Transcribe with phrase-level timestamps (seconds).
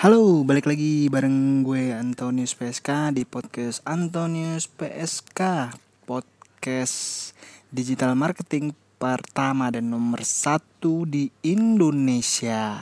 [0.00, 5.76] Halo, balik lagi bareng gue Antonius PSK di podcast Antonius PSK
[6.08, 6.96] Podcast
[7.68, 12.80] digital marketing pertama dan nomor satu di Indonesia.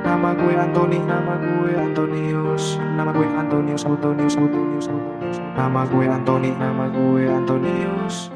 [0.00, 5.38] Nama gue Antoni, nama gue Antonius Nama gue Antonius, Antonius, Antonius, Antonius.
[5.60, 8.32] Nama gue Antoni, nama gue Antonius.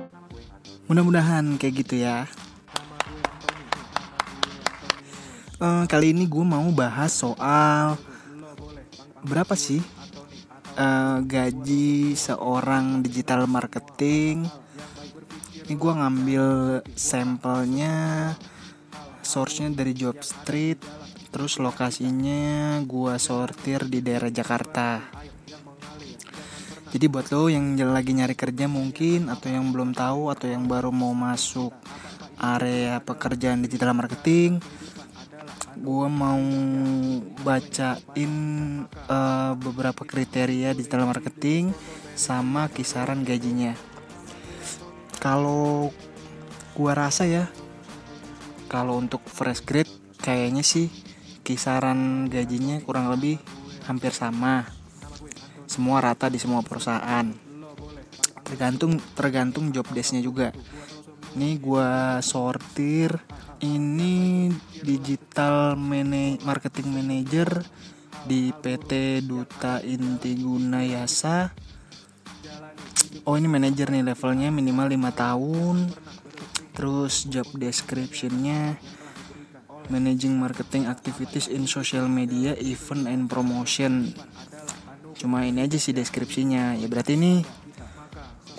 [0.92, 2.28] Mudah-mudahan kayak gitu ya
[5.60, 8.00] uh, Kali ini gue mau bahas soal
[9.20, 9.84] Berapa sih
[10.80, 14.48] uh, gaji seorang digital marketing
[15.68, 16.44] Ini gue ngambil
[16.96, 18.32] sampelnya
[19.20, 20.80] Source-nya dari Job Street
[21.30, 24.98] Terus lokasinya gua sortir di daerah Jakarta.
[26.90, 30.90] Jadi buat lo yang lagi nyari kerja mungkin atau yang belum tahu atau yang baru
[30.90, 31.70] mau masuk
[32.34, 34.58] area pekerjaan digital marketing,
[35.80, 36.40] gua mau
[37.40, 38.34] bacain
[39.08, 41.72] uh, beberapa kriteria digital marketing
[42.14, 43.72] sama kisaran gajinya.
[45.16, 45.88] Kalau
[46.76, 47.48] gua rasa ya,
[48.68, 50.92] kalau untuk fresh grade kayaknya sih
[51.42, 53.40] kisaran gajinya kurang lebih
[53.88, 54.68] hampir sama.
[55.66, 57.26] Semua rata di semua perusahaan.
[58.46, 60.50] Tergantung tergantung job desknya juga.
[61.34, 61.90] Ini gue
[62.26, 63.14] sortir
[63.60, 64.48] ini
[64.80, 67.64] digital mana marketing manager
[68.24, 71.52] di PT Duta Inti Guna Yasa
[73.24, 75.76] oh ini manajer nih levelnya minimal 5 tahun
[76.76, 78.80] terus job descriptionnya
[79.90, 84.14] managing marketing activities in social media, event and promotion.
[85.18, 86.78] Cuma ini aja sih deskripsinya.
[86.78, 87.42] Ya berarti ini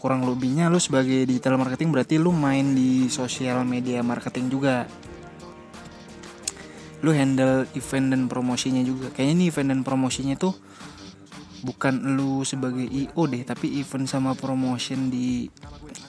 [0.01, 4.89] kurang lebihnya lu sebagai digital marketing berarti lu main di social media marketing juga.
[7.05, 9.13] Lu handle event dan promosinya juga.
[9.13, 10.57] Kayaknya ini event dan promosinya tuh
[11.61, 15.45] bukan lu sebagai IO deh, tapi event sama promotion di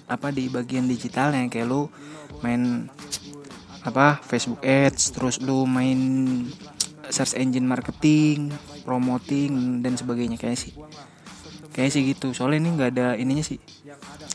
[0.08, 1.92] apa di bagian digitalnya kayak lu
[2.40, 2.88] main
[3.84, 6.00] apa Facebook Ads terus lu main
[7.08, 8.52] search engine marketing
[8.84, 10.72] promoting dan sebagainya kayak sih
[11.72, 12.36] kayak sih gitu.
[12.36, 13.58] Soalnya ini nggak ada ininya sih.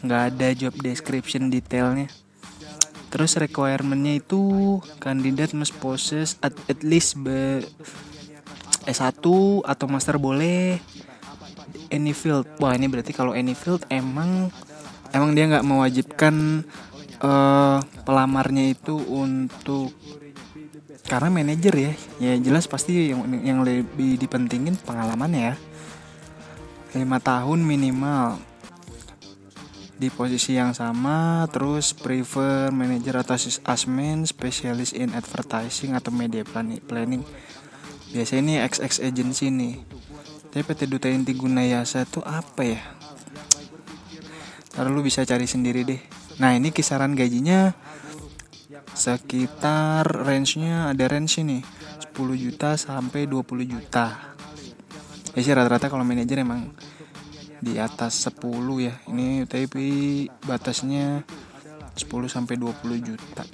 [0.04, 2.10] Nggak ada job description detailnya.
[3.08, 4.42] Terus requirementnya itu
[5.00, 7.64] kandidat must possess at, at least be
[8.84, 9.24] S1
[9.64, 10.82] atau master boleh.
[11.88, 12.50] Any field.
[12.60, 14.52] Wah ini berarti kalau any field emang
[15.16, 16.68] emang dia nggak mewajibkan
[17.24, 19.96] uh, pelamarnya itu untuk
[21.08, 21.94] karena manajer ya.
[22.20, 25.54] Ya jelas pasti yang yang lebih dipentingin pengalaman ya
[26.96, 28.40] lima tahun minimal.
[29.98, 33.34] Di posisi yang sama terus prefer manager atau
[33.66, 36.46] asmen spesialis in advertising atau media
[36.86, 37.26] planning.
[38.14, 39.76] Biasanya ini XX agency nih.
[40.54, 42.82] Tapi PT Duta Inti Gunayasa tuh apa ya?
[44.78, 46.02] Lalu lu bisa cari sendiri deh.
[46.38, 47.74] Nah ini kisaran gajinya
[48.94, 51.66] sekitar range-nya ada range ini
[52.14, 54.37] 10 juta sampai 20 juta.
[55.38, 56.74] Ya sih rata-rata kalau manajer emang
[57.62, 58.42] di atas 10
[58.82, 58.98] ya.
[59.06, 61.22] Ini tapi batasnya
[61.94, 63.46] 10 sampai 20 juta.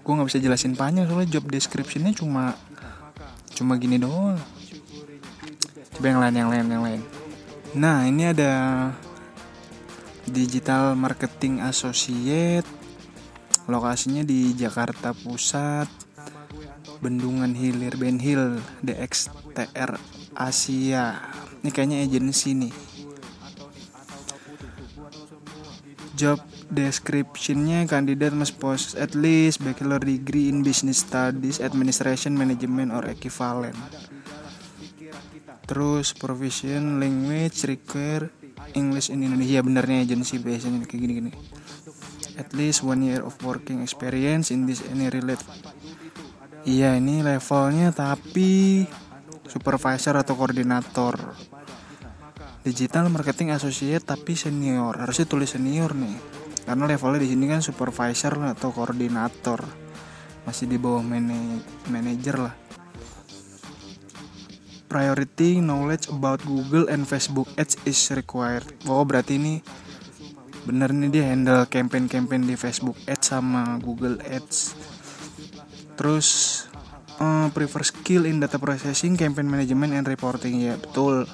[0.00, 2.56] Gue nggak bisa jelasin panjang soalnya job description-nya cuma
[3.52, 4.40] cuma gini doang.
[5.92, 7.00] Coba yang lain yang lain yang lain.
[7.76, 8.52] Nah, ini ada
[10.24, 12.64] Digital Marketing Associate
[13.68, 15.88] lokasinya di Jakarta Pusat
[17.04, 21.18] Bendungan Hilir Ben Hill DXTR Asia.
[21.62, 22.74] Ini kayaknya agensi nih.
[26.14, 26.38] Job
[26.70, 33.74] descriptionnya kandidat must possess at least bachelor degree in business studies administration management or equivalent.
[35.66, 38.30] Terus provision language require
[38.78, 39.64] English in Indonesia.
[39.64, 41.32] Benernya agency biasanya kayak gini-gini.
[42.38, 45.42] At least one year of working experience in this any relate
[46.64, 48.84] iya ini levelnya tapi
[49.48, 51.16] supervisor atau koordinator.
[52.64, 54.96] Digital marketing associate tapi senior.
[54.96, 56.16] Harusnya tulis senior nih.
[56.64, 59.60] Karena levelnya di sini kan supervisor atau koordinator.
[60.48, 61.04] Masih di bawah
[61.88, 62.54] manager lah.
[64.88, 68.64] Priority knowledge about Google and Facebook Ads is required.
[68.88, 69.58] Oh berarti ini
[70.64, 74.72] bener nih dia handle campaign-campaign di Facebook Ads sama Google Ads.
[76.00, 76.28] Terus
[77.20, 81.28] uh, prefer skill in data processing, campaign management and reporting ya betul.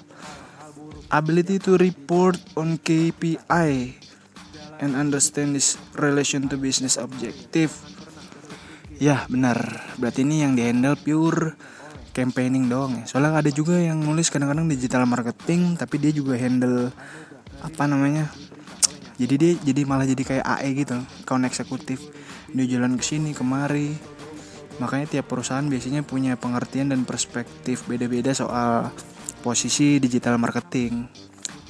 [1.10, 3.98] Ability to report on KPI
[4.78, 7.74] and understand this relation to business objective.
[9.00, 9.58] Ya benar,
[9.96, 11.56] berarti ini yang dihandle pure
[12.12, 13.04] campaigning doang ya.
[13.08, 16.92] Soalnya ada juga yang nulis kadang-kadang digital marketing, tapi dia juga handle
[17.64, 18.28] apa namanya?
[19.20, 22.00] Jadi dia jadi malah jadi kayak AE gitu, account eksekutif.
[22.50, 23.94] Dia jalan ke sini kemari.
[24.80, 28.88] Makanya tiap perusahaan biasanya punya pengertian dan perspektif beda-beda soal
[29.44, 31.04] posisi digital marketing.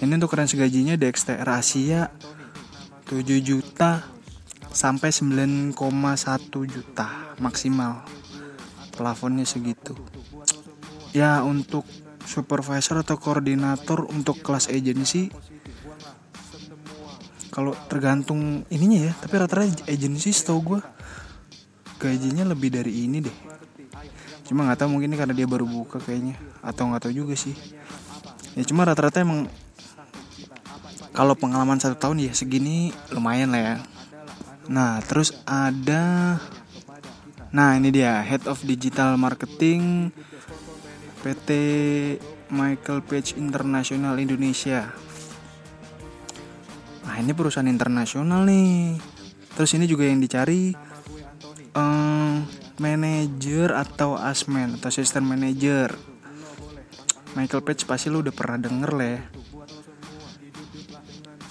[0.00, 2.08] Ini untuk range gajinya DXTR Asia
[3.10, 4.06] 7 juta
[4.70, 5.74] sampai 9,1
[6.70, 8.06] juta maksimal
[8.94, 9.98] plafonnya segitu
[11.10, 11.82] ya untuk
[12.22, 15.34] supervisor atau koordinator untuk kelas agency
[17.50, 20.80] kalau tergantung ininya ya tapi rata-rata agency setahu gue
[22.00, 23.36] gajinya lebih dari ini deh
[24.48, 27.52] cuma nggak tahu mungkin ini karena dia baru buka kayaknya atau nggak tahu juga sih
[28.56, 29.46] ya cuma rata-rata emang
[31.12, 33.76] kalau pengalaman satu tahun ya segini lumayan lah ya
[34.70, 36.38] Nah, terus ada
[37.50, 40.14] Nah, ini dia Head of Digital Marketing
[41.26, 41.50] PT
[42.54, 44.86] Michael Page International Indonesia.
[47.02, 48.94] Nah, ini perusahaan internasional nih.
[49.58, 50.70] Terus ini juga yang dicari
[51.74, 52.46] um,
[52.80, 55.92] manager atau asmen atau assistant manager.
[57.38, 59.22] Michael Page pasti lu udah pernah denger lah ya.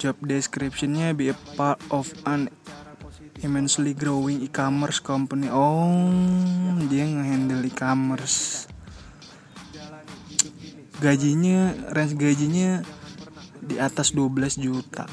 [0.00, 2.48] Job descriptionnya be a part of an
[3.40, 5.48] immensely growing e-commerce company.
[5.48, 6.08] Oh,
[6.88, 8.68] dia ngehandle e-commerce.
[11.00, 12.84] Gajinya, range gajinya
[13.64, 15.08] di atas 12 juta.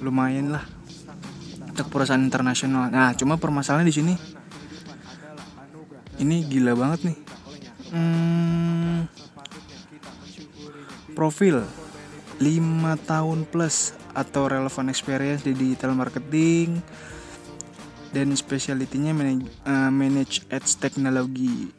[0.00, 0.79] Lumayan lah
[1.80, 2.92] untuk perusahaan internasional.
[2.92, 4.14] Nah, cuma permasalahan di sini
[6.20, 7.18] ini gila banget nih.
[7.96, 9.08] Hmm,
[11.16, 11.64] profil
[12.36, 16.84] 5 tahun plus atau relevant experience di digital marketing
[18.12, 21.72] dan specialty-nya manage, uh, manage ads teknologi.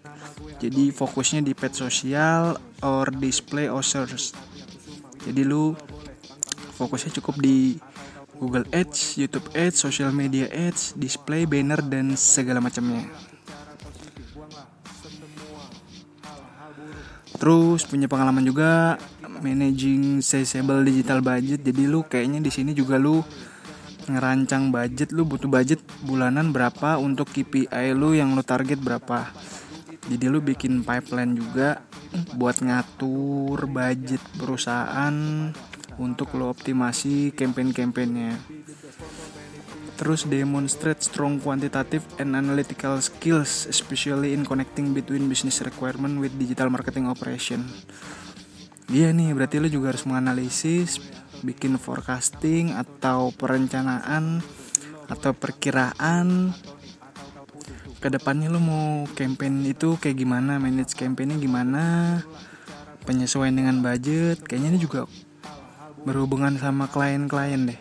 [0.57, 4.33] Jadi fokusnya di pet sosial or display or search.
[5.21, 5.77] Jadi lu
[6.81, 7.77] fokusnya cukup di
[8.41, 13.05] Google Ads, YouTube Ads, social media ads, display, banner dan segala macamnya.
[17.37, 18.97] Terus punya pengalaman juga
[19.45, 21.61] managing sizable digital budget.
[21.61, 23.21] Jadi lu kayaknya di sini juga lu
[24.09, 29.29] ngerancang budget lu butuh budget bulanan berapa untuk KPI lu yang lu target berapa.
[30.09, 31.85] Jadi lu bikin pipeline juga
[32.33, 35.13] buat ngatur budget perusahaan
[35.97, 38.39] untuk lo optimasi campaign-campaignnya.
[39.99, 46.73] Terus demonstrate strong quantitative and analytical skills, especially in connecting between business requirement with digital
[46.73, 47.67] marketing operation.
[48.91, 50.97] Iya nih, berarti lo juga harus menganalisis,
[51.45, 54.41] bikin forecasting atau perencanaan
[55.05, 56.55] atau perkiraan
[58.01, 61.85] ke depannya lo mau campaign itu kayak gimana, manage campaignnya gimana,
[63.05, 65.05] penyesuaian dengan budget, kayaknya ini juga
[66.03, 67.79] berhubungan sama klien-klien deh.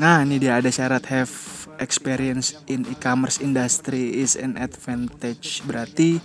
[0.00, 1.32] Nah, ini dia ada syarat have
[1.76, 5.60] experience in e-commerce industry is an advantage.
[5.68, 6.16] Berarti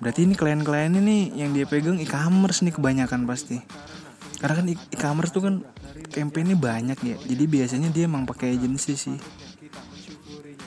[0.00, 3.62] berarti ini klien-klien ini yang dia pegang e-commerce nih kebanyakan pasti.
[4.40, 5.54] Karena kan e-commerce tuh kan
[6.10, 7.16] campaign banyak ya.
[7.22, 9.18] Jadi biasanya dia emang pakai agency sih.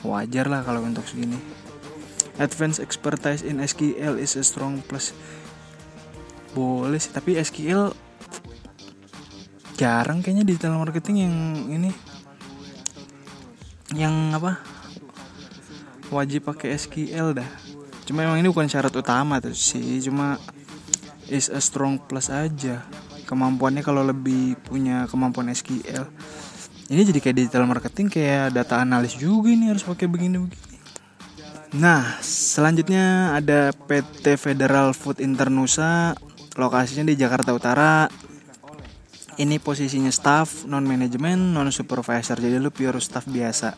[0.04, 1.36] Wajar lah kalau untuk segini.
[2.40, 5.12] Advanced expertise in SQL is a strong plus.
[6.54, 7.92] Boleh sih, tapi SQL
[9.74, 11.36] jarang kayaknya digital marketing yang
[11.70, 11.90] ini.
[13.94, 14.52] Yang apa?
[16.10, 17.50] Wajib pakai SQL dah.
[18.04, 20.36] Cuma emang ini bukan syarat utama tuh sih cuma
[21.26, 22.84] is a strong plus aja.
[23.24, 26.06] Kemampuannya kalau lebih punya kemampuan SQL
[26.92, 30.72] ini jadi kayak digital marketing kayak data analis juga ini harus pakai begini begini
[31.74, 36.14] nah selanjutnya ada PT Federal Food Internusa
[36.54, 38.06] lokasinya di Jakarta Utara
[39.38, 43.74] ini posisinya staff non manajemen non supervisor jadi lu pure staff biasa.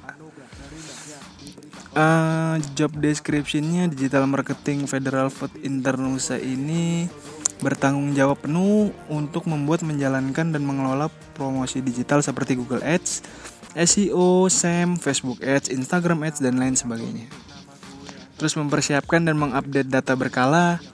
[1.96, 7.08] Uh, job descriptionnya digital marketing federal food internusa ini
[7.64, 13.24] bertanggung jawab penuh untuk membuat menjalankan dan mengelola promosi digital seperti Google Ads,
[13.72, 17.32] SEO, SEM, Facebook Ads, Instagram Ads dan lain sebagainya.
[18.36, 20.84] Terus mempersiapkan dan mengupdate data berkala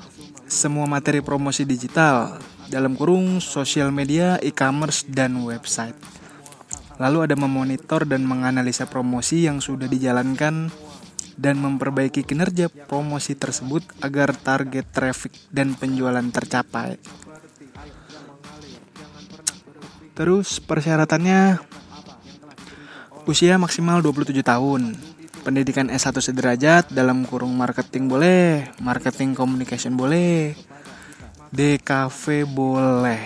[0.47, 2.39] semua materi promosi digital
[2.73, 5.95] dalam kurung sosial media, e-commerce, dan website.
[6.97, 10.73] Lalu ada memonitor dan menganalisa promosi yang sudah dijalankan
[11.37, 16.97] dan memperbaiki kinerja promosi tersebut agar target traffic dan penjualan tercapai.
[20.17, 21.73] Terus persyaratannya
[23.23, 24.99] Usia maksimal 27 tahun.
[25.47, 30.59] Pendidikan S1 sederajat dalam kurung marketing boleh, marketing communication boleh,
[31.53, 33.21] DKV boleh.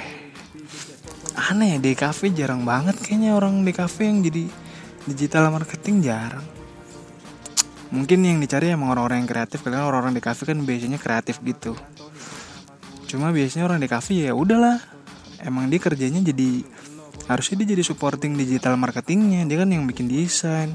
[1.46, 4.44] Aneh DKV jarang banget kayaknya orang DKV yang jadi
[5.06, 6.42] digital marketing jarang.
[7.94, 11.78] Mungkin yang dicari emang orang-orang yang kreatif karena orang-orang DKV kan biasanya kreatif gitu.
[13.06, 14.82] Cuma biasanya orang DKV ya udahlah.
[15.46, 16.66] Emang dia kerjanya jadi
[17.30, 20.74] harusnya dia jadi supporting digital marketingnya dia kan yang bikin desain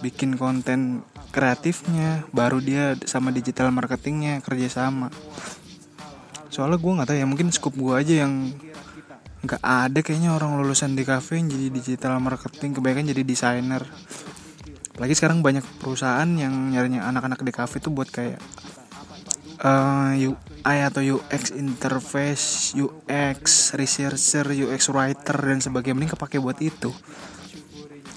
[0.00, 5.12] bikin konten kreatifnya baru dia sama digital marketingnya kerja sama
[6.48, 8.54] soalnya gue nggak tahu ya mungkin scope gue aja yang
[9.46, 13.82] nggak ada kayaknya orang lulusan di cafe yang jadi digital marketing kebanyakan jadi desainer
[14.96, 18.40] lagi sekarang banyak perusahaan yang nyarinya anak-anak di cafe tuh buat kayak
[19.60, 26.96] uh, UI atau UX interface, UX researcher, UX writer dan sebagainya mending kepake buat itu.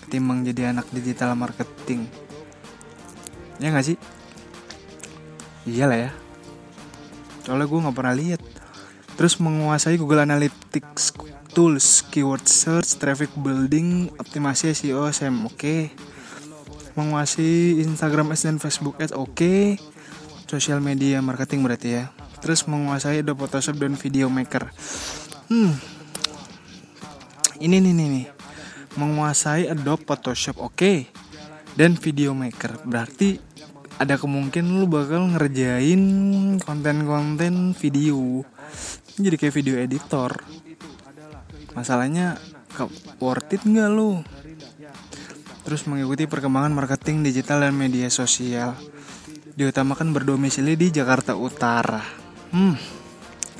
[0.08, 2.10] Ketimbang jadi anak digital marketing.
[3.60, 3.98] Ya gak sih?
[5.68, 6.12] Iyalah ya.
[7.50, 8.41] Soalnya gue gak pernah lihat.
[9.18, 11.18] Terus menguasai Google Analytics
[11.50, 15.58] tools, keyword search, traffic building, optimasi SEO, SEM, oke.
[15.58, 15.89] Okay.
[16.94, 19.34] Menguasai Instagram Ads dan Facebook Ads, oke.
[19.34, 19.82] Okay
[20.50, 22.03] sosial media marketing berarti ya
[22.41, 24.74] terus menguasai Adobe Photoshop dan Video Maker
[25.53, 25.74] hmm
[27.62, 28.25] ini nih nih nih
[28.98, 30.98] menguasai Adobe Photoshop oke okay.
[31.77, 33.38] dan Video Maker berarti
[34.00, 36.01] ada kemungkinan lu bakal ngerjain
[36.63, 38.48] konten-konten video.
[39.20, 40.39] Jadi kayak video editor.
[41.75, 42.39] Masalahnya
[43.20, 44.24] worth it nggak lu?
[45.68, 48.79] Terus mengikuti perkembangan marketing digital dan media sosial.
[49.60, 52.00] Diutamakan berdomisili di Jakarta Utara.
[52.56, 52.79] Hmm,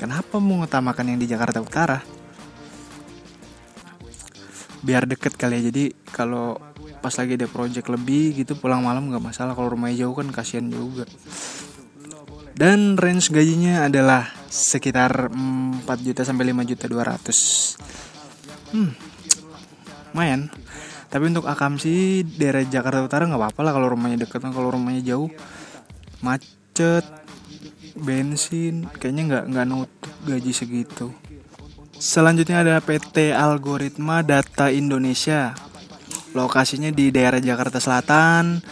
[0.00, 2.00] kenapa mengutamakan yang di Jakarta Utara?
[4.80, 6.69] Biar deket kali ya, jadi kalau
[7.00, 10.68] pas lagi ada project lebih gitu pulang malam nggak masalah kalau rumahnya jauh kan kasihan
[10.68, 11.08] juga.
[12.54, 18.76] Dan range gajinya adalah sekitar 4 juta sampai 5 juta 200.
[18.76, 18.92] Hmm,
[20.12, 20.52] lumayan.
[21.10, 25.32] Tapi untuk akamsi daerah Jakarta Utara nggak apa-apa lah kalau rumahnya deket, kalau rumahnya jauh
[26.20, 27.04] macet
[27.96, 31.08] bensin kayaknya nggak nggak nutup gaji segitu
[31.96, 35.56] selanjutnya ada PT Algoritma Data Indonesia
[36.32, 38.62] lokasinya di daerah Jakarta Selatan.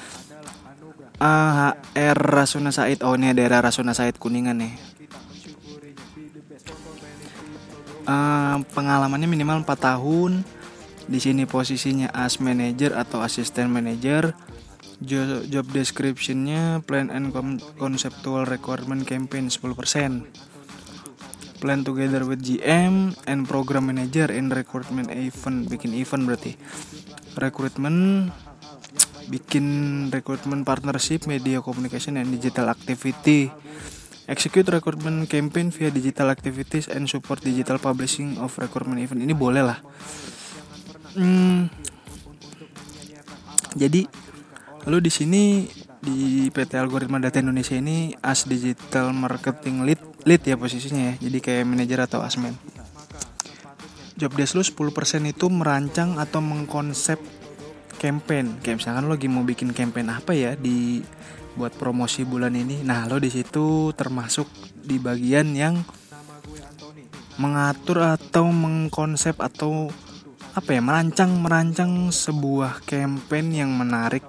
[1.19, 3.03] AHR Rasuna Said.
[3.03, 4.75] Oh ini daerah Rasuna Said Kuningan nih.
[8.09, 10.47] Uh, pengalamannya minimal 4 tahun.
[11.09, 14.37] Di sini posisinya as manager atau asisten manager.
[14.99, 17.31] Job descriptionnya plan and
[17.79, 20.27] conceptual requirement campaign 10%
[21.59, 26.55] plan together with GM and program manager in recruitment event bikin event berarti
[27.39, 28.31] recruitment
[29.29, 29.67] bikin
[30.11, 33.53] recruitment partnership media communication and digital activity
[34.29, 39.63] execute recruitment campaign via digital activities and support digital publishing of recruitment event ini boleh
[39.65, 39.79] lah
[41.17, 41.69] hmm,
[43.77, 44.05] jadi
[44.89, 45.43] Lalu di sini
[46.01, 51.29] di PT Algoritma Data Indonesia ini as digital marketing lead lead ya posisinya ya.
[51.29, 52.57] Jadi kayak manajer atau asmen.
[54.19, 57.23] Job desk lu 10% itu merancang atau mengkonsep
[58.03, 58.59] campaign.
[58.59, 60.99] Kayak misalkan lo lagi mau bikin campaign apa ya di
[61.55, 62.83] buat promosi bulan ini.
[62.83, 65.79] Nah, lo di situ termasuk di bagian yang
[67.39, 69.87] mengatur atau mengkonsep atau
[70.59, 74.27] apa ya merancang merancang sebuah campaign yang menarik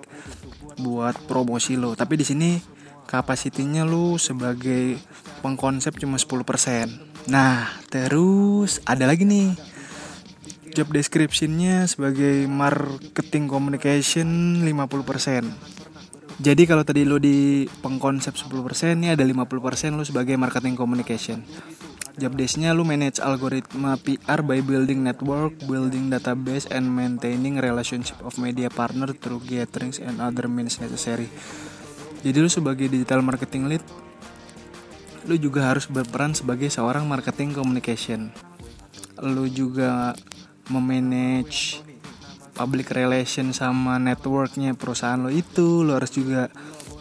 [0.77, 2.61] buat promosi lo tapi di sini
[3.09, 5.01] kapasitinya lo sebagai
[5.41, 9.57] pengkonsep cuma 10% nah terus ada lagi nih
[10.73, 19.23] job descriptionnya sebagai marketing communication 50% jadi kalau tadi lo di pengkonsep 10% ini ada
[19.25, 21.43] 50% lo sebagai marketing communication
[22.19, 28.35] Job desknya lu manage algoritma PR by building network, building database, and maintaining relationship of
[28.35, 31.31] media partner through gatherings and other means necessary.
[32.19, 33.83] Jadi lu sebagai digital marketing lead,
[35.31, 38.35] lu juga harus berperan sebagai seorang marketing communication.
[39.23, 40.11] Lu juga
[40.69, 41.81] memanage
[42.53, 46.47] public relation sama networknya perusahaan lo itu, lo harus juga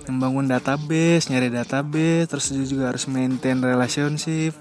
[0.09, 4.57] membangun database, nyari database, terus juga harus maintain relationship,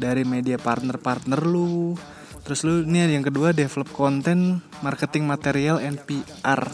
[0.00, 1.92] dari media partner-partner lu
[2.40, 6.64] terus lu ini yang kedua develop konten marketing material and PR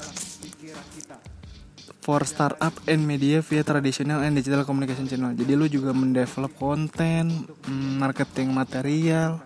[2.07, 5.35] for startup and media via traditional and digital communication channel.
[5.35, 9.43] Jadi lu juga mendevelop konten mm, marketing material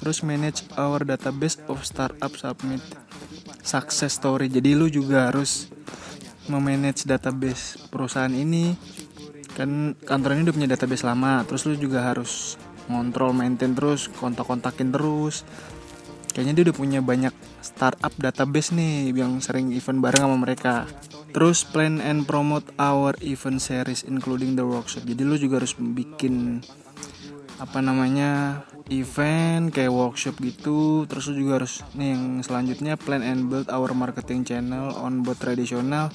[0.00, 2.80] terus manage our database of startup submit
[3.60, 4.48] success story.
[4.48, 5.68] Jadi lu juga harus
[6.48, 8.74] memanage database perusahaan ini.
[9.54, 12.56] Kan kantor ini udah punya database lama terus lu juga harus
[12.88, 15.44] ngontrol maintain terus kontak-kontakin terus.
[16.30, 20.88] Kayaknya dia udah punya banyak startup database nih yang sering event bareng sama mereka.
[21.30, 25.06] Terus plan and promote our event series including the workshop.
[25.06, 26.64] Jadi lu juga harus bikin
[27.60, 31.04] apa namanya event kayak workshop gitu.
[31.04, 36.08] Terus juga harus nih yang selanjutnya plan and build our marketing channel on both traditional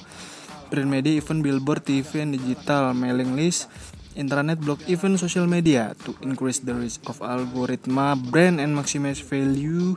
[0.66, 3.70] print media event billboard TV and digital mailing list
[4.18, 9.94] internet blog event social media to increase the reach of algoritma brand and maximize value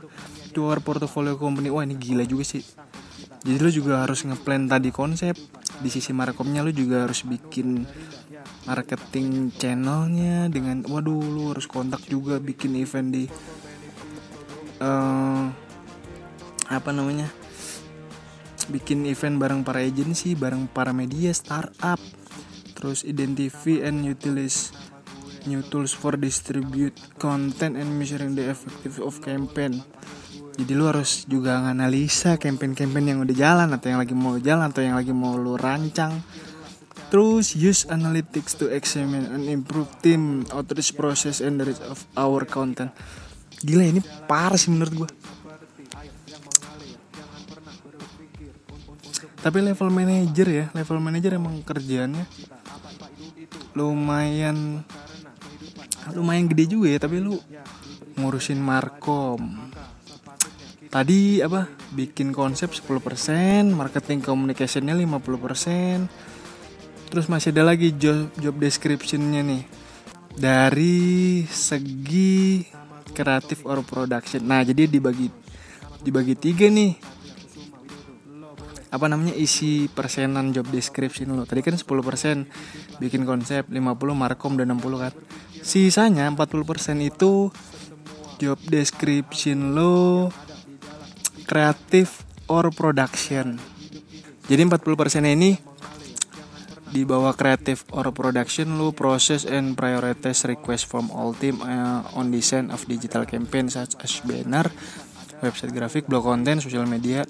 [0.52, 1.72] to our portfolio company.
[1.72, 2.62] Wah ini gila juga sih.
[3.40, 5.32] Jadi lu juga harus ngeplan tadi konsep.
[5.80, 7.88] Di sisi markomnya lu juga harus bikin
[8.68, 13.24] marketing channelnya dengan waduh lu harus kontak juga bikin event di
[14.80, 15.44] eh
[16.70, 17.26] apa namanya
[18.70, 21.98] bikin event bareng para agency bareng para media startup
[22.78, 24.70] terus identify and utilize
[25.48, 29.80] new tools for distribute content and measuring the effective of campaign.
[30.60, 34.82] Jadi lu harus juga nganalisa campaign-campaign yang udah jalan atau yang lagi mau jalan atau
[34.84, 36.20] yang lagi mau lu rancang
[37.10, 42.46] terus use analytics to examine and improve team outreach process and the reach of our
[42.46, 42.94] content.
[43.60, 44.00] Gila ini
[44.30, 45.10] parah sih menurut gua.
[49.40, 52.24] Tapi level manager ya level manager emang kerjaannya
[53.72, 54.84] lumayan
[56.12, 57.40] lumayan gede juga ya tapi lu
[58.20, 59.70] ngurusin markom.
[60.90, 66.39] Tadi apa bikin konsep 10% marketing communicationnya 50%
[67.10, 69.62] terus masih ada lagi job job descriptionnya nih.
[70.30, 72.62] Dari segi
[73.10, 74.46] kreatif or production.
[74.46, 75.26] Nah jadi dibagi
[76.00, 76.94] dibagi tiga nih.
[78.90, 79.34] Apa namanya?
[79.34, 81.46] Isi persenan job description lo.
[81.46, 83.74] Tadi kan 10% bikin konsep 50
[84.14, 85.12] markom dan 60 kan.
[85.60, 87.50] Sisanya 40% itu
[88.40, 90.30] job description lo
[91.46, 93.58] kreatif or production.
[94.50, 94.82] Jadi 40%
[95.38, 95.69] ini
[96.90, 102.34] di bawah kreatif or production lo process and prioritize request from all team uh, on
[102.34, 104.66] design of digital campaign such as banner
[105.40, 107.22] website grafik blog content social media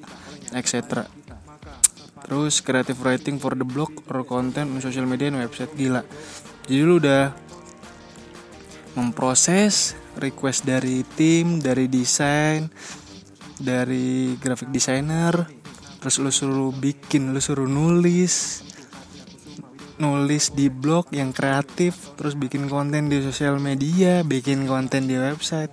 [0.57, 1.07] etc
[2.31, 6.07] Terus creative writing for the blog or content on social media dan website gila.
[6.63, 7.35] Jadi lu udah
[8.95, 12.71] memproses request dari tim, dari desain,
[13.59, 15.49] dari graphic designer,
[15.99, 18.63] terus lu suruh bikin, lu suruh nulis,
[20.01, 25.71] nulis di blog yang kreatif, terus bikin konten di sosial media, bikin konten di website,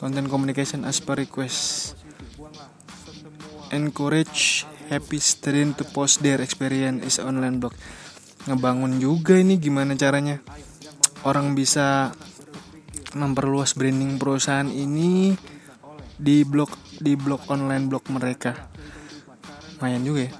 [0.00, 1.92] content communication as per request,
[3.68, 7.76] encourage happy student to post their experience is online blog.
[8.48, 10.40] Ngebangun juga ini gimana caranya?
[11.28, 12.16] Orang bisa
[13.12, 15.36] memperluas branding perusahaan ini
[16.16, 18.72] di blog di blog online blog mereka.
[19.80, 20.32] Lumayan juga ya.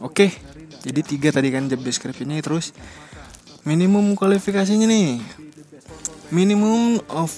[0.00, 0.49] Oke
[0.80, 2.72] jadi tiga tadi kan job description-nya terus
[3.68, 5.20] minimum kualifikasinya nih
[6.32, 7.30] minimum of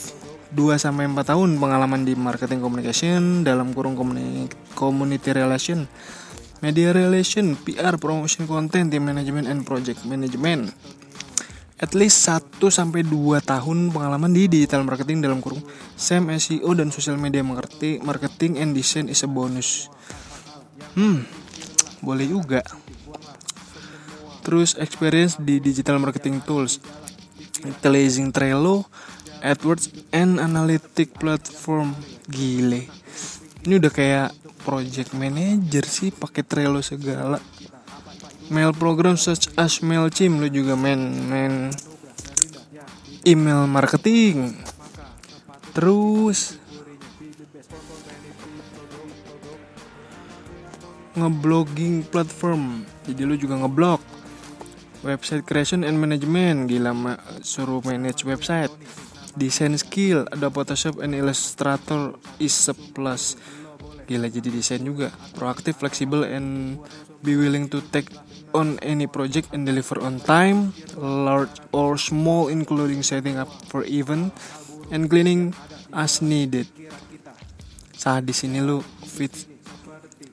[0.52, 5.88] 2 sampai 4 tahun pengalaman di marketing communication dalam kurung community, community relation
[6.62, 10.70] media relation, PR, promotion content, team management and project management.
[11.82, 15.66] At least 1 sampai 2 tahun pengalaman di digital marketing dalam kurung
[15.98, 19.90] SEM, SEO dan social media marketing, marketing and design is a bonus.
[20.94, 21.26] Hmm,
[21.98, 22.62] boleh juga.
[24.42, 26.82] Terus experience di digital marketing tools,
[27.62, 28.90] utilizing Trello,
[29.42, 31.94] AdWords, and analytic platform.
[32.26, 32.86] Gile.
[33.62, 34.30] Ini udah kayak
[34.62, 37.38] project manager sih pakai Trello segala.
[38.50, 41.70] Mail program such as Mailchimp lu juga main main
[43.22, 44.58] email marketing.
[45.72, 46.58] Terus
[51.16, 52.84] ngeblogging platform.
[53.06, 54.11] Jadi lu juga ngeblog.
[55.02, 57.18] Website creation and management gila ma.
[57.42, 58.70] Suruh manage website.
[59.34, 63.34] Design skill ada Photoshop and Illustrator is a plus.
[64.06, 65.10] Gila jadi desain juga.
[65.34, 66.78] Proaktif fleksibel and
[67.22, 68.14] be willing to take
[68.54, 74.30] on any project and deliver on time large or small including setting up for event
[74.92, 75.56] and cleaning
[75.94, 76.68] as needed.
[77.96, 79.51] Saat di sini lu fits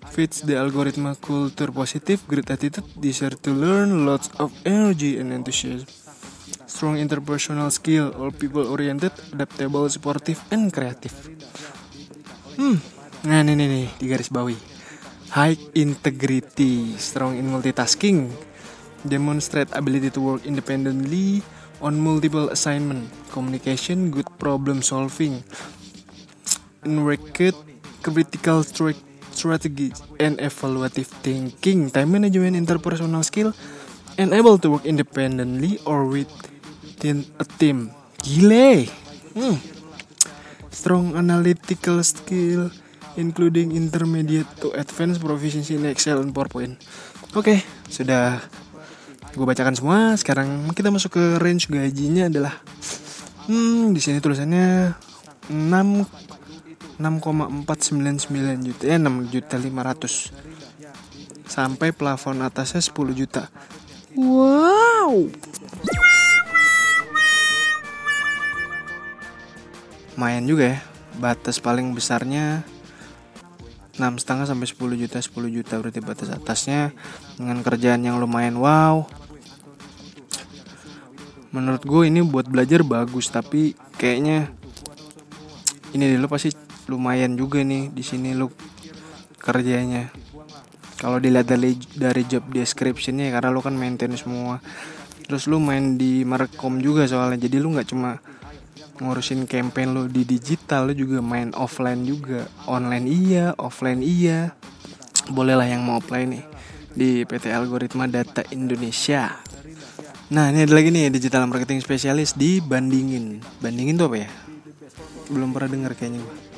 [0.10, 5.88] fits the algorithm culture positive great attitude desire to learn lots of energy and enthusiasm.
[6.66, 11.14] Strong interpersonal skill all people oriented adaptable supportive and creative.
[12.58, 12.78] Hmm.
[13.26, 14.80] Nah ini nih, di garis bawahi.
[15.30, 18.34] high integrity, strong in multitasking,
[19.06, 21.46] demonstrate ability to work independently
[21.82, 25.46] on multiple assignment, communication, good problem solving,
[26.84, 27.54] record
[28.02, 28.66] critical
[29.32, 33.54] strategy and evaluative thinking, time management, interpersonal skill,
[34.18, 37.92] and able to work independently or within a team.
[38.22, 38.90] Gile.
[39.34, 39.58] Hmm.
[40.70, 42.70] Strong analytical skill
[43.20, 46.80] including intermediate to advanced proficiency in Excel and PowerPoint.
[47.36, 47.62] Oke,
[47.92, 48.40] sudah
[49.36, 50.16] gue bacakan semua.
[50.16, 52.56] Sekarang kita masuk ke range gajinya adalah
[53.50, 54.94] hmm di sini tulisannya
[55.52, 56.39] 6
[57.00, 63.48] 6,499 juta ya 6 juta 500 sampai plafon atasnya 10 juta.
[64.20, 65.32] Wow.
[70.20, 70.80] Lumayan juga ya.
[71.16, 72.68] Batas paling besarnya
[74.00, 76.96] enam setengah sampai 10 juta 10 juta berarti batas atasnya
[77.36, 79.04] dengan kerjaan yang lumayan wow
[81.52, 84.48] menurut gue ini buat belajar bagus tapi kayaknya
[85.92, 88.50] ini dulu pasti lumayan juga nih di sini lu
[89.38, 90.10] kerjanya.
[91.00, 94.60] Kalau dilihat dari dari job descriptionnya karena lu kan maintain semua.
[95.24, 98.20] Terus lu main di markom juga soalnya jadi lu nggak cuma
[99.00, 102.52] ngurusin campaign lo di digital lo juga main offline juga.
[102.68, 104.52] Online iya offline iya.
[105.32, 106.44] Bolehlah yang mau apply nih
[106.92, 109.40] di PT Algoritma Data Indonesia.
[110.36, 114.30] Nah ini ada lagi nih digital marketing spesialis di bandingin bandingin tuh apa ya?
[115.32, 116.49] Belum pernah dengar kayaknya gue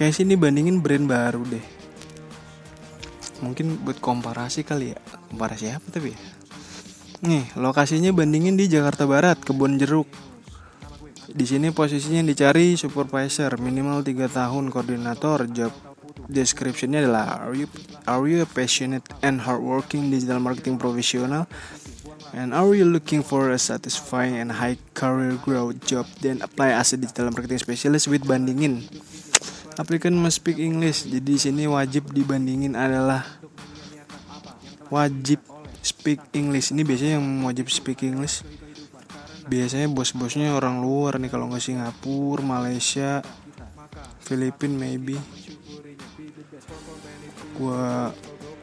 [0.00, 1.60] kayak sini bandingin brand baru deh.
[3.44, 4.98] Mungkin buat komparasi kali ya.
[5.28, 6.18] Komparasi apa tapi ya?
[7.20, 10.08] Nih lokasinya bandingin di Jakarta Barat kebun jeruk.
[11.28, 15.44] Di sini posisinya dicari supervisor minimal 3 tahun koordinator.
[15.52, 15.76] Job
[16.32, 17.68] descriptionnya adalah are you
[18.08, 21.44] are you a passionate and hardworking digital marketing professional?
[22.32, 26.08] And are you looking for a satisfying and high career growth job?
[26.24, 28.88] Then apply as a digital marketing specialist with bandingin
[29.80, 33.24] applicant must speak English jadi di sini wajib dibandingin adalah
[34.92, 35.40] wajib
[35.80, 38.44] speak English ini biasanya yang wajib speak English
[39.50, 43.18] biasanya bos-bosnya orang luar nih kalau nggak Singapura, Malaysia,
[44.22, 45.18] Filipina maybe.
[47.58, 48.14] Gua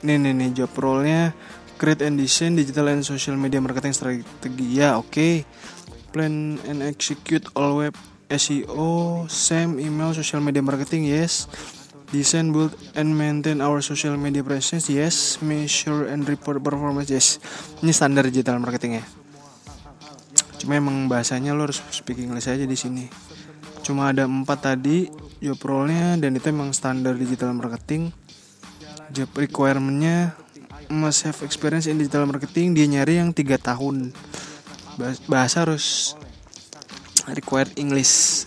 [0.07, 1.35] nih nih nih job role-nya
[1.75, 5.33] create and design digital and social media marketing strategi ya oke okay.
[6.13, 7.93] plan and execute all web
[8.27, 11.47] SEO, SEM, email, social media marketing, yes.
[12.07, 15.39] Design, build, and maintain our social media presence, yes.
[15.43, 17.39] Measure and report performance, yes.
[17.83, 19.05] Ini standar digital marketing ya
[20.57, 23.05] cuma emang bahasanya lo harus speak English aja di sini
[23.85, 25.07] cuma ada empat tadi
[25.39, 28.09] job role-nya dan itu emang standar digital marketing
[29.13, 30.33] job requirement-nya
[30.89, 34.11] must have experience in digital marketing dia nyari yang tiga tahun
[35.29, 36.17] bahasa harus
[37.33, 38.45] required English.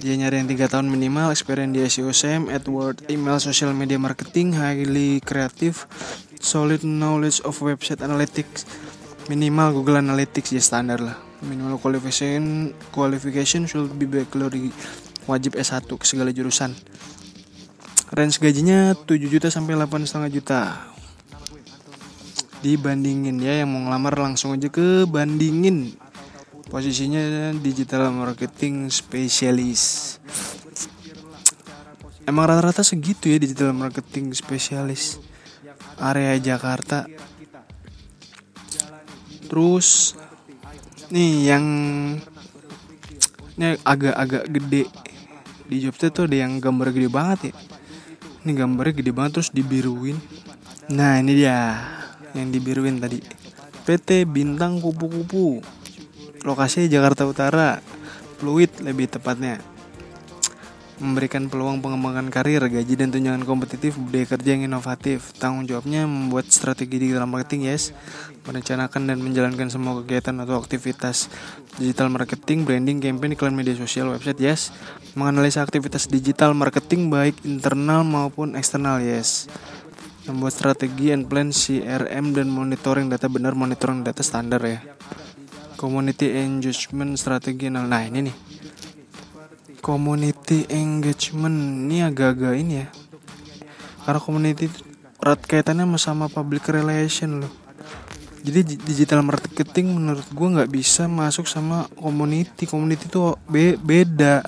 [0.00, 4.56] Dia nyari yang tiga tahun minimal experience di SEO SEM, AdWords, email, social media marketing,
[4.56, 5.84] highly creative,
[6.40, 8.64] solid knowledge of website analytics,
[9.28, 11.20] minimal Google Analytics ya standar lah.
[11.44, 14.72] Minimal qualification qualification should be baccalaureate
[15.28, 16.72] wajib S1 ke segala jurusan.
[18.10, 20.60] Range gajinya 7 juta sampai 8 setengah juta.
[22.64, 25.96] Dibandingin ya yang mau ngelamar langsung aja ke bandingin
[26.70, 30.16] posisinya digital marketing spesialis.
[32.22, 35.18] Emang rata-rata segitu ya digital marketing spesialis.
[35.98, 37.10] Area Jakarta.
[39.50, 40.14] Terus
[41.10, 41.66] nih yang
[43.58, 44.86] ini agak-agak gede.
[45.66, 47.54] Di Jogja tuh ada yang gambar gede banget ya.
[48.46, 50.16] Ini gambarnya gede banget terus dibiruin.
[50.94, 51.82] Nah ini dia
[52.38, 53.18] yang dibiruin tadi.
[53.90, 55.79] PT Bintang Kupu-Kupu
[56.44, 57.80] lokasinya Jakarta Utara.
[58.40, 59.60] Fluid lebih tepatnya.
[61.00, 65.32] Memberikan peluang pengembangan karir, gaji dan tunjangan kompetitif, budaya kerja yang inovatif.
[65.40, 67.96] Tanggung jawabnya membuat strategi digital marketing, yes,
[68.44, 71.32] merencanakan dan menjalankan semua kegiatan atau aktivitas
[71.80, 74.76] digital marketing, branding, campaign, iklan media sosial, website, yes,
[75.16, 79.48] menganalisa aktivitas digital marketing baik internal maupun eksternal, yes,
[80.28, 84.84] membuat strategi and plan CRM dan monitoring data benar, monitoring data standar ya.
[85.80, 88.36] Community engagement strategi, nah ini nih.
[89.80, 91.88] Community engagement.
[91.88, 92.92] Ini agak-agak ini ya.
[94.04, 94.68] Karena community
[95.24, 97.52] erat kaitannya sama public relation loh.
[98.44, 102.68] Jadi digital marketing menurut gue nggak bisa masuk sama community.
[102.68, 104.44] Community tuh be beda.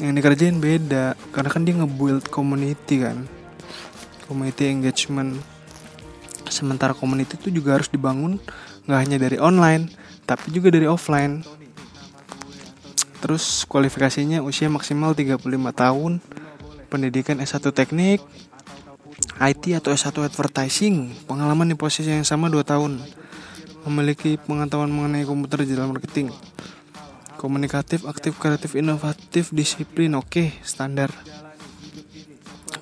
[0.00, 1.20] Yang dikerjain beda.
[1.36, 3.28] Karena kan dia ngebuild community kan.
[4.24, 5.36] Community engagement.
[6.48, 8.40] Sementara community itu juga harus dibangun
[8.86, 9.90] nggak hanya dari online
[10.26, 11.42] tapi juga dari offline.
[13.22, 15.38] Terus kualifikasinya usia maksimal 35
[15.74, 16.18] tahun
[16.90, 18.18] pendidikan S1 teknik
[19.38, 22.98] IT atau S1 advertising pengalaman di posisi yang sama 2 tahun
[23.86, 26.34] memiliki pengetahuan mengenai komputer digital marketing
[27.42, 31.10] komunikatif, aktif, kreatif, inovatif, disiplin, oke, standar.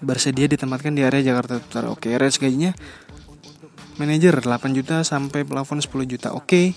[0.04, 2.76] Bersedia ditempatkan di area Jakarta Utara oke, range gajinya
[4.00, 6.32] manajer 8 juta sampai plafon 10 juta.
[6.32, 6.72] Oke.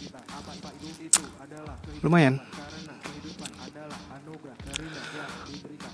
[2.04, 2.44] Lumayan.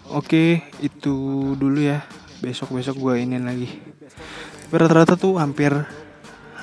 [0.09, 1.13] Oke itu
[1.53, 2.01] dulu ya.
[2.41, 3.69] Besok besok gue ini lagi.
[4.65, 5.69] Tapi rata-rata tuh hampir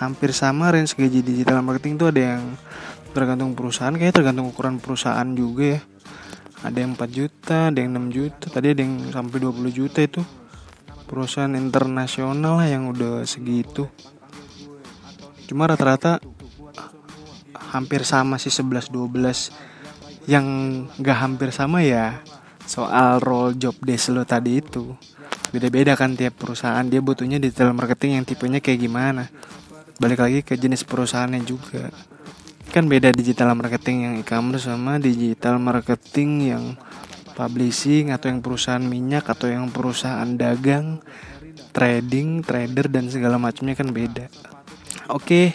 [0.02, 2.42] hampir sama range gaji digital marketing tuh ada yang
[3.14, 3.94] tergantung perusahaan.
[3.94, 5.80] Kayak tergantung ukuran perusahaan juga ya.
[6.66, 8.44] Ada yang 4 juta ada yang 6 juta.
[8.50, 10.26] Tadi ada yang sampai 20 juta itu.
[11.06, 13.86] Perusahaan internasional yang udah segitu
[15.46, 16.18] cuma rata-rata
[17.72, 19.66] hampir sama sih 11 12
[20.26, 20.46] yang
[20.98, 22.20] gak hampir sama ya
[22.66, 24.98] soal role job desk lo tadi itu.
[25.54, 26.82] Beda-beda kan tiap perusahaan.
[26.82, 29.30] Dia butuhnya digital marketing yang tipenya kayak gimana.
[30.02, 31.88] Balik lagi ke jenis perusahaannya juga.
[32.74, 36.64] Kan beda digital marketing yang e-commerce sama digital marketing yang
[37.38, 41.00] publishing atau yang perusahaan minyak atau yang perusahaan dagang
[41.70, 44.32] trading trader dan segala macamnya kan beda
[45.10, 45.54] oke.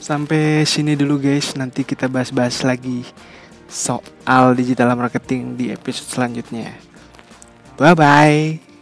[0.00, 1.56] Sampai sini dulu guys.
[1.56, 3.06] Nanti kita bahas-bahas lagi
[3.70, 6.76] soal digital marketing di episode selanjutnya.
[7.74, 8.73] Bye bye